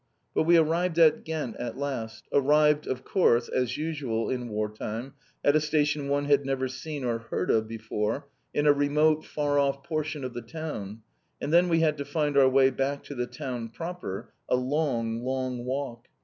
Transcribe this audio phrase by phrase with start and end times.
[0.33, 5.13] But we arrived at Ghent at last, arrived of course, as usual in war time,
[5.45, 9.59] at a station one had never seen or heard of before, in a remote, far
[9.59, 11.03] off portion of the town,
[11.39, 15.23] and then we had to find our way back to the town proper, a long,
[15.23, 16.07] long walk.